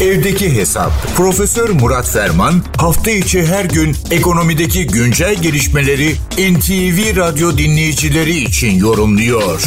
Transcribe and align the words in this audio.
Evdeki 0.00 0.56
Hesap. 0.56 0.90
Profesör 1.16 1.68
Murat 1.82 2.08
Ferman 2.14 2.54
hafta 2.78 3.10
içi 3.10 3.38
her 3.52 3.64
gün 3.64 3.90
ekonomideki 4.18 4.86
güncel 4.86 5.34
gelişmeleri 5.42 6.08
NTV 6.52 6.98
Radyo 7.20 7.48
dinleyicileri 7.62 8.36
için 8.48 8.72
yorumluyor. 8.86 9.58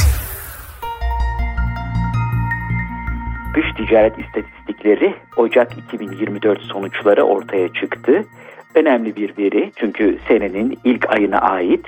Dış 3.56 3.66
ticaret 3.78 4.14
istatistikleri 4.20 5.16
Ocak 5.38 5.78
2024 5.78 6.62
sonuçları 6.62 7.24
ortaya 7.24 7.68
çıktı. 7.74 8.26
Önemli 8.76 9.16
bir 9.16 9.38
veri 9.38 9.72
çünkü 9.76 10.20
senenin 10.28 10.80
ilk 10.84 11.10
ayına 11.10 11.38
ait 11.38 11.86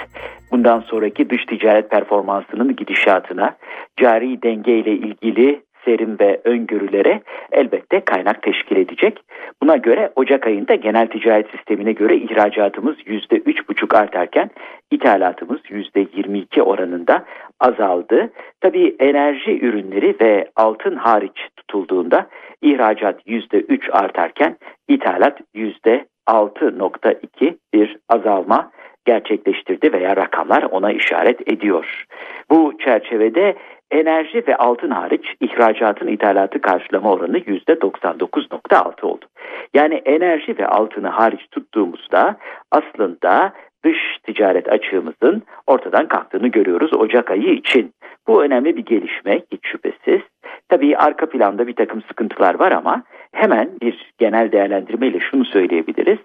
bundan 0.52 0.80
sonraki 0.80 1.30
dış 1.30 1.46
ticaret 1.46 1.91
performansının 1.91 2.75
gidişatına, 2.75 3.57
cari 3.98 4.41
denge 4.41 4.80
ile 4.80 4.91
ilgili 4.91 5.62
serim 5.86 6.20
ve 6.20 6.41
öngörülere 6.43 7.21
elbette 7.51 7.99
kaynak 7.99 8.41
teşkil 8.41 8.77
edecek. 8.77 9.20
Buna 9.61 9.77
göre 9.77 10.11
Ocak 10.15 10.47
ayında 10.47 10.75
genel 10.75 11.07
ticaret 11.07 11.51
sistemine 11.51 11.91
göre 11.91 12.18
ihracatımız 12.18 12.96
%3,5 13.00 13.97
artarken 13.97 14.50
ithalatımız 14.91 15.61
%22 15.61 16.61
oranında 16.61 17.25
azaldı. 17.60 18.29
Tabii 18.61 18.96
enerji 19.00 19.65
ürünleri 19.65 20.15
ve 20.21 20.47
altın 20.55 20.96
hariç 20.96 21.47
tutulduğunda 21.57 22.27
ihracat 22.61 23.27
%3 23.27 23.91
artarken 23.91 24.57
ithalat 24.88 25.39
%6.2 25.55 27.57
bir 27.74 27.97
azalma 28.10 28.71
gerçekleştirdi 29.05 29.93
veya 29.93 30.15
rakamlar 30.15 30.64
ona 30.64 30.91
işaret 30.91 31.51
ediyor. 31.51 32.05
Bu 32.50 32.73
çerçevede 32.86 33.55
enerji 33.91 34.44
ve 34.47 34.55
altın 34.55 34.89
hariç 34.89 35.25
ihracatın 35.41 36.08
ithalatı 36.08 36.61
karşılama 36.61 37.11
oranı 37.11 37.38
%99.6 37.38 39.05
oldu. 39.05 39.25
Yani 39.73 39.95
enerji 39.95 40.58
ve 40.58 40.67
altını 40.67 41.08
hariç 41.08 41.41
tuttuğumuzda 41.52 42.35
aslında 42.71 43.53
dış 43.86 43.97
ticaret 44.23 44.72
açığımızın 44.72 45.44
ortadan 45.67 46.08
kalktığını 46.08 46.47
görüyoruz 46.47 46.94
Ocak 46.94 47.31
ayı 47.31 47.53
için. 47.53 47.94
Bu 48.27 48.44
önemli 48.44 48.77
bir 48.77 48.86
gelişme 48.86 49.42
hiç 49.52 49.67
şüphesiz. 49.67 50.22
Tabii 50.69 50.97
arka 50.97 51.30
planda 51.30 51.67
bir 51.67 51.75
takım 51.75 52.02
sıkıntılar 52.02 52.59
var 52.59 52.72
ama 52.72 53.03
hemen 53.31 53.69
bir 53.81 54.14
genel 54.17 54.52
değerlendirmeyle 54.52 55.19
şunu 55.19 55.45
söyleyebiliriz. 55.45 56.19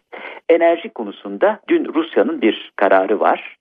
Enerji 0.49 0.89
konusunda 0.89 1.61
dün 1.69 1.95
Rusya'nın 1.95 2.43
bir 2.43 2.73
kararı 2.77 3.21
var. 3.21 3.57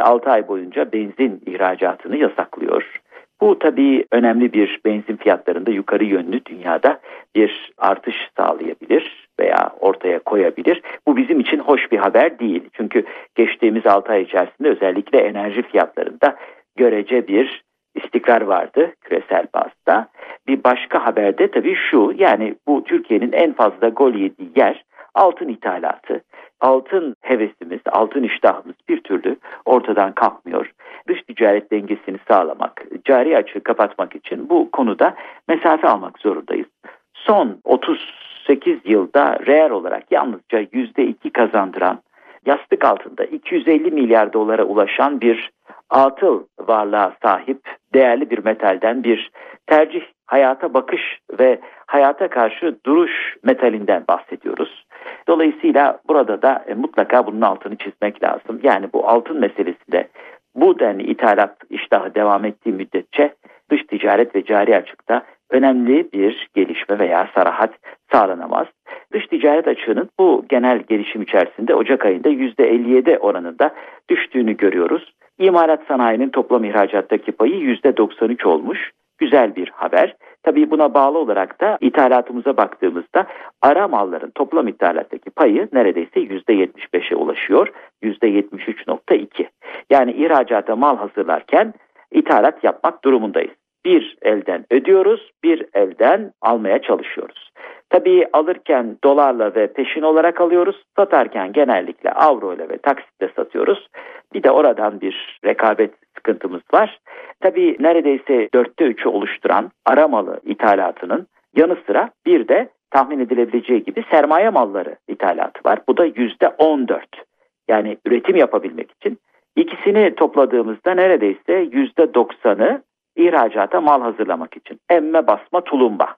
6 0.00 0.28
e, 0.28 0.32
ay 0.32 0.48
boyunca 0.48 0.92
benzin 0.92 1.42
ihracatını 1.46 2.16
yasaklıyor. 2.16 3.00
Bu 3.40 3.58
tabii 3.58 4.04
önemli 4.12 4.52
bir 4.52 4.80
benzin 4.84 5.16
fiyatlarında 5.16 5.70
yukarı 5.70 6.04
yönlü 6.04 6.44
dünyada 6.44 7.00
bir 7.36 7.72
artış 7.78 8.16
sağlayabilir 8.36 9.28
veya 9.40 9.70
ortaya 9.80 10.18
koyabilir. 10.18 10.82
Bu 11.06 11.16
bizim 11.16 11.40
için 11.40 11.58
hoş 11.58 11.92
bir 11.92 11.98
haber 11.98 12.38
değil. 12.38 12.62
Çünkü 12.72 13.04
geçtiğimiz 13.34 13.86
6 13.86 14.12
ay 14.12 14.22
içerisinde 14.22 14.68
özellikle 14.68 15.18
enerji 15.18 15.62
fiyatlarında 15.62 16.36
görece 16.76 17.28
bir 17.28 17.64
istikrar 17.94 18.40
vardı 18.40 18.92
küresel 19.00 19.46
bazda. 19.54 20.08
Bir 20.48 20.64
başka 20.64 21.06
haberde 21.06 21.50
tabii 21.50 21.74
şu 21.90 22.12
yani 22.18 22.54
bu 22.66 22.84
Türkiye'nin 22.84 23.32
en 23.32 23.52
fazla 23.52 23.88
gol 23.88 24.14
yediği 24.14 24.50
yer 24.56 24.84
altın 25.14 25.48
ithalatı. 25.48 26.22
Altın 26.60 27.16
hevesimiz, 27.20 27.80
altın 27.86 28.22
iştahımız 28.22 28.74
bir 28.88 29.02
türlü 29.02 29.36
ortadan 29.64 30.12
kalkmıyor. 30.12 30.70
Dış 31.08 31.22
ticaret 31.22 31.72
dengesini 31.72 32.18
sağlamak, 32.28 32.84
cari 33.04 33.36
açığı 33.36 33.62
kapatmak 33.62 34.16
için 34.16 34.48
bu 34.50 34.70
konuda 34.70 35.14
mesafe 35.48 35.88
almak 35.88 36.18
zorundayız. 36.18 36.66
Son 37.14 37.58
38 37.64 38.78
yılda 38.84 39.38
reel 39.46 39.70
olarak 39.70 40.12
yalnızca 40.12 40.60
%2 40.60 41.30
kazandıran 41.30 41.98
yastık 42.46 42.84
altında 42.84 43.24
250 43.24 43.90
milyar 43.90 44.32
dolara 44.32 44.64
ulaşan 44.64 45.20
bir 45.20 45.50
atıl 45.90 46.44
varlığa 46.60 47.12
sahip 47.22 47.60
değerli 47.94 48.30
bir 48.30 48.44
metalden 48.44 49.04
bir 49.04 49.30
tercih, 49.66 50.02
hayata 50.26 50.74
bakış 50.74 51.18
ve 51.38 51.60
hayata 51.86 52.28
karşı 52.28 52.76
duruş 52.86 53.36
metalinden 53.42 54.04
bahsediyoruz. 54.08 54.84
Dolayısıyla 55.28 56.00
burada 56.08 56.42
da 56.42 56.64
e, 56.66 56.74
mutlaka 56.74 57.26
bunun 57.26 57.40
altını 57.40 57.76
çizmek 57.76 58.24
lazım. 58.24 58.60
Yani 58.62 58.86
bu 58.92 59.08
altın 59.08 59.40
meselesinde 59.40 60.08
bu 60.54 60.78
denli 60.78 61.02
ithalat 61.02 61.56
iştahı 61.70 62.14
devam 62.14 62.44
ettiği 62.44 62.72
müddetçe 62.72 63.34
dış 63.70 63.82
ticaret 63.82 64.34
ve 64.34 64.44
cari 64.44 64.76
açıkta 64.76 65.22
önemli 65.50 66.12
bir 66.12 66.48
gelişme 66.54 66.98
veya 66.98 67.28
sarahat 67.34 67.74
sağlanamaz. 68.12 68.66
Dış 69.12 69.26
ticaret 69.26 69.68
açığının 69.68 70.10
bu 70.18 70.44
genel 70.48 70.78
gelişim 70.78 71.22
içerisinde 71.22 71.74
Ocak 71.74 72.04
ayında 72.04 72.28
%57 72.28 73.18
oranında 73.18 73.74
düştüğünü 74.08 74.56
görüyoruz. 74.56 75.12
İmalat 75.38 75.80
sanayinin 75.88 76.30
toplam 76.30 76.64
ihracattaki 76.64 77.32
payı 77.32 77.54
%93 77.54 78.46
olmuş. 78.46 78.90
Güzel 79.18 79.56
bir 79.56 79.68
haber. 79.68 80.16
Tabii 80.44 80.70
buna 80.70 80.94
bağlı 80.94 81.18
olarak 81.18 81.60
da 81.60 81.78
ithalatımıza 81.80 82.56
baktığımızda 82.56 83.26
ara 83.62 83.88
malların 83.88 84.30
toplam 84.30 84.68
ithalattaki 84.68 85.30
payı 85.30 85.68
neredeyse 85.72 86.20
%75'e 86.20 87.16
ulaşıyor. 87.16 87.72
%73.2. 88.02 89.46
Yani 89.90 90.12
ihracata 90.12 90.76
mal 90.76 90.96
hazırlarken 90.96 91.74
ithalat 92.12 92.64
yapmak 92.64 93.04
durumundayız. 93.04 93.54
Bir 93.84 94.16
elden 94.22 94.64
ödüyoruz, 94.70 95.30
bir 95.44 95.66
elden 95.74 96.32
almaya 96.42 96.82
çalışıyoruz. 96.82 97.50
Tabii 97.90 98.26
alırken 98.32 98.96
dolarla 99.04 99.54
ve 99.54 99.72
peşin 99.72 100.02
olarak 100.02 100.40
alıyoruz. 100.40 100.82
Satarken 100.96 101.52
genellikle 101.52 102.10
avro 102.10 102.54
ile 102.54 102.68
ve 102.68 102.78
taksitle 102.78 103.28
satıyoruz. 103.36 103.88
Bir 104.34 104.42
de 104.42 104.50
oradan 104.50 105.00
bir 105.00 105.40
rekabet 105.44 105.90
sıkıntımız 106.24 106.62
var. 106.74 107.00
Tabii 107.40 107.76
neredeyse 107.80 108.48
dörtte 108.54 108.84
üçü 108.84 109.08
oluşturan 109.08 109.70
aramalı 109.86 110.40
ithalatının 110.44 111.26
yanı 111.56 111.76
sıra 111.86 112.10
bir 112.26 112.48
de 112.48 112.68
tahmin 112.90 113.20
edilebileceği 113.20 113.84
gibi 113.84 114.04
sermaye 114.10 114.50
malları 114.50 114.96
ithalatı 115.08 115.60
var. 115.66 115.78
Bu 115.88 115.96
da 115.96 116.04
yüzde 116.04 116.48
on 116.48 116.88
dört. 116.88 117.24
Yani 117.68 117.98
üretim 118.06 118.36
yapabilmek 118.36 118.90
için. 118.90 119.18
ikisini 119.56 120.14
topladığımızda 120.14 120.94
neredeyse 120.94 121.52
yüzde 121.72 122.14
doksanı 122.14 122.82
ihracata 123.16 123.80
mal 123.80 124.02
hazırlamak 124.02 124.56
için. 124.56 124.80
Emme 124.90 125.26
basma 125.26 125.60
tulumba. 125.60 126.16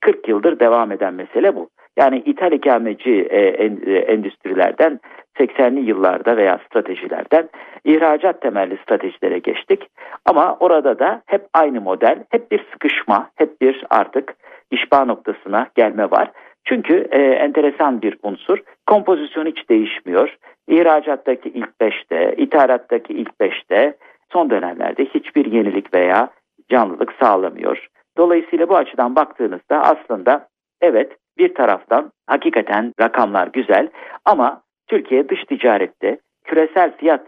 40 0.00 0.28
yıldır 0.28 0.60
devam 0.60 0.92
eden 0.92 1.14
mesele 1.14 1.56
bu. 1.56 1.68
Yani 1.96 2.18
ithal 2.18 2.52
ikameci 2.52 3.26
e, 3.30 3.38
e, 3.38 3.98
endüstrilerden 3.98 5.00
80'li 5.38 5.80
yıllarda 5.80 6.36
veya 6.36 6.60
stratejilerden 6.66 7.48
ihracat 7.84 8.42
temelli 8.42 8.76
stratejilere 8.76 9.38
geçtik. 9.38 9.88
Ama 10.24 10.56
orada 10.60 10.98
da 10.98 11.22
hep 11.26 11.46
aynı 11.54 11.80
model, 11.80 12.24
hep 12.30 12.50
bir 12.50 12.64
sıkışma, 12.72 13.30
hep 13.36 13.60
bir 13.60 13.84
artık 13.90 14.34
işbağ 14.70 15.04
noktasına 15.04 15.66
gelme 15.74 16.10
var. 16.10 16.30
Çünkü 16.64 17.08
e, 17.10 17.20
enteresan 17.20 18.02
bir 18.02 18.18
unsur. 18.22 18.58
Kompozisyon 18.86 19.46
hiç 19.46 19.68
değişmiyor. 19.70 20.36
İhracattaki 20.68 21.48
ilk 21.48 21.80
beşte, 21.80 22.34
ithalattaki 22.36 23.12
ilk 23.12 23.40
beşte 23.40 23.96
son 24.32 24.50
dönemlerde 24.50 25.04
hiçbir 25.04 25.52
yenilik 25.52 25.94
veya 25.94 26.30
canlılık 26.70 27.12
sağlamıyor. 27.20 27.88
Dolayısıyla 28.18 28.68
bu 28.68 28.76
açıdan 28.76 29.16
baktığınızda 29.16 29.82
aslında 29.82 30.48
evet 30.80 31.12
bir 31.38 31.54
taraftan 31.54 32.12
hakikaten 32.26 32.92
rakamlar 33.00 33.46
güzel 33.46 33.88
ama 34.24 34.62
Türkiye 34.88 35.28
dış 35.28 35.44
ticarette 35.44 36.18
küresel 36.44 36.96
fiyat 36.96 37.26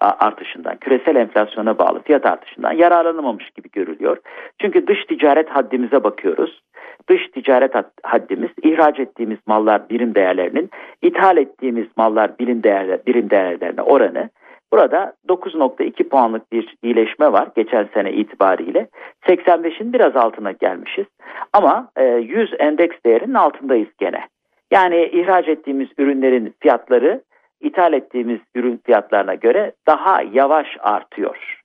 artışından, 0.00 0.76
küresel 0.76 1.16
enflasyona 1.16 1.78
bağlı 1.78 2.02
fiyat 2.02 2.26
artışından 2.26 2.72
yararlanamamış 2.72 3.50
gibi 3.50 3.70
görülüyor. 3.72 4.16
Çünkü 4.60 4.86
dış 4.86 5.04
ticaret 5.04 5.48
haddimize 5.48 6.04
bakıyoruz. 6.04 6.60
Dış 7.08 7.28
ticaret 7.28 7.72
haddimiz 8.02 8.50
ihraç 8.62 8.98
ettiğimiz 8.98 9.38
mallar 9.46 9.88
birim 9.88 10.14
değerlerinin 10.14 10.70
ithal 11.02 11.36
ettiğimiz 11.36 11.86
mallar 11.96 12.38
birim, 12.38 12.62
değerler, 12.62 13.06
birim 13.06 13.30
değerlerine 13.30 13.82
oranı 13.82 14.30
Burada 14.72 15.12
9.2 15.28 16.08
puanlık 16.08 16.52
bir 16.52 16.76
iyileşme 16.82 17.32
var 17.32 17.48
geçen 17.56 17.88
sene 17.94 18.12
itibariyle. 18.12 18.88
85'in 19.26 19.92
biraz 19.92 20.16
altına 20.16 20.52
gelmişiz. 20.52 21.06
Ama 21.52 21.90
100 22.20 22.52
e, 22.52 22.56
endeks 22.56 22.96
değerinin 23.06 23.34
altındayız 23.34 23.88
gene. 23.98 24.28
Yani 24.70 25.10
ihraç 25.12 25.48
ettiğimiz 25.48 25.88
ürünlerin 25.98 26.54
fiyatları 26.60 27.22
ithal 27.60 27.92
ettiğimiz 27.92 28.40
ürün 28.54 28.80
fiyatlarına 28.84 29.34
göre 29.34 29.72
daha 29.86 30.22
yavaş 30.32 30.66
artıyor. 30.80 31.60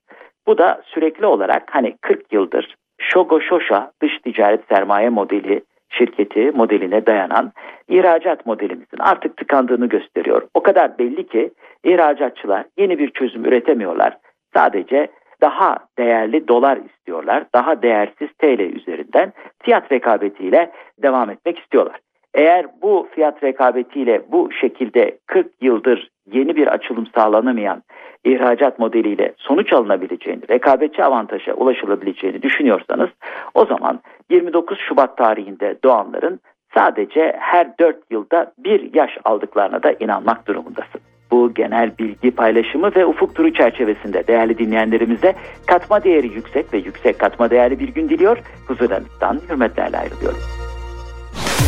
Bu 0.48 0.58
da 0.58 0.82
sürekli 0.86 1.26
olarak 1.26 1.64
hani 1.76 1.98
40 2.02 2.34
yıldır 2.34 2.76
Shogo 3.00 3.42
Shosha 3.42 3.92
dış 4.02 4.20
ticaret 4.20 4.68
sermaye 4.70 5.10
modeli 5.10 5.62
şirketi 5.90 6.52
modeline 6.52 7.06
dayanan 7.06 7.52
ihracat 7.88 8.46
modelimizin 8.46 9.00
artık 9.00 9.38
tıkandığını 9.38 9.86
gösteriyor. 9.86 10.48
O 10.54 10.64
kadar 10.64 10.98
belli 10.98 11.28
ki 11.28 11.52
ihracatçılar 11.84 12.66
yeni 12.78 13.00
bir 13.00 13.10
çözüm 13.10 13.46
üretemiyorlar. 13.46 14.18
Sadece 14.54 15.08
daha 15.42 15.78
değerli 15.98 16.48
dolar 16.48 16.78
istiyorlar. 16.78 17.44
Daha 17.56 17.82
değersiz 17.82 18.30
TL 18.38 18.60
üzerinden 18.60 19.34
fiyat 19.64 19.92
rekabetiyle 19.92 20.72
devam 21.04 21.30
etmek 21.30 21.60
istiyorlar. 21.60 22.00
Eğer 22.36 22.66
bu 22.82 23.08
fiyat 23.12 23.44
rekabetiyle 23.44 24.22
bu 24.32 24.52
şekilde 24.52 25.18
40 25.26 25.48
yıldır 25.62 26.10
yeni 26.32 26.56
bir 26.56 26.68
açılım 26.68 27.08
sağlanamayan 27.16 27.84
ihracat 28.24 28.80
modeliyle 28.80 29.34
sonuç 29.38 29.74
alınabileceğini, 29.74 30.42
rekabetçi 30.50 31.04
avantaja 31.04 31.54
ulaşılabileceğini 31.54 32.42
düşünüyorsanız 32.42 33.10
o 33.54 33.66
zaman 33.66 34.00
29 34.30 34.80
Şubat 34.80 35.18
tarihinde 35.18 35.76
doğanların 35.84 36.40
sadece 36.74 37.36
her 37.40 37.78
4 37.80 37.98
yılda 38.12 38.52
bir 38.58 38.94
yaş 38.94 39.12
aldıklarına 39.26 39.84
da 39.84 39.92
inanmak 40.00 40.48
durumundasın. 40.48 41.02
Bu 41.32 41.54
genel 41.54 41.98
bilgi 42.00 42.32
paylaşımı 42.32 42.96
ve 42.96 43.06
ufuk 43.06 43.36
turu 43.36 43.54
çerçevesinde 43.54 44.28
değerli 44.28 44.58
dinleyenlerimize 44.58 45.34
katma 45.68 46.04
değeri 46.04 46.28
yüksek 46.28 46.74
ve 46.74 46.78
yüksek 46.78 47.20
katma 47.20 47.50
değerli 47.50 47.80
bir 47.80 47.90
gün 47.90 48.10
diliyor. 48.10 48.38
Huzurlarınızdan 48.68 49.40
hürmetlerle 49.50 49.98
ayrılıyorum. 49.98 50.65